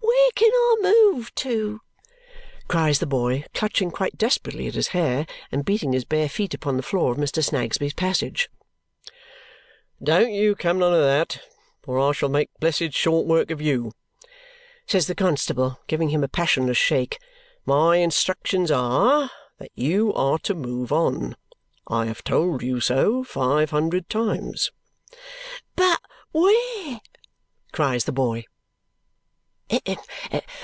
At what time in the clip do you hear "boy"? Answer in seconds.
3.06-3.44, 28.12-28.46